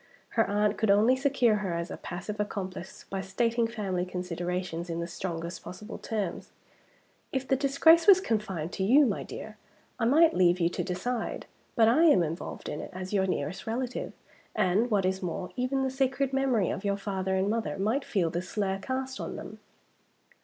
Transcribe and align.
Her 0.29 0.45
aunt 0.49 0.79
could 0.79 0.89
only 0.89 1.15
secure 1.15 1.57
her 1.57 1.75
as 1.75 1.91
a 1.91 1.95
passive 1.97 2.39
accomplice 2.39 3.05
by 3.11 3.21
stating 3.21 3.67
family 3.67 4.03
considerations 4.03 4.89
in 4.89 4.99
the 4.99 5.05
strongest 5.05 5.63
possible 5.63 5.99
terms. 5.99 6.49
"If 7.31 7.47
the 7.47 7.55
disgrace 7.55 8.07
was 8.07 8.19
confined 8.19 8.71
to 8.73 8.83
you, 8.83 9.05
my 9.05 9.21
dear, 9.21 9.57
I 9.99 10.05
might 10.05 10.33
leave 10.33 10.59
you 10.59 10.69
to 10.69 10.83
decide. 10.83 11.45
But 11.75 11.87
I 11.87 12.05
am 12.05 12.23
involved 12.23 12.67
in 12.67 12.81
it, 12.81 12.89
as 12.93 13.13
your 13.13 13.27
nearest 13.27 13.67
relative; 13.67 14.13
and, 14.55 14.89
what 14.89 15.05
is 15.05 15.21
more, 15.21 15.51
even 15.55 15.83
the 15.83 15.91
sacred 15.91 16.33
memories 16.33 16.73
of 16.73 16.83
your 16.83 16.97
father 16.97 17.35
and 17.35 17.47
mother 17.47 17.77
might 17.77 18.03
feel 18.03 18.31
the 18.31 18.41
slur 18.41 18.79
cast 18.79 19.19
on 19.19 19.35
them." 19.35 19.59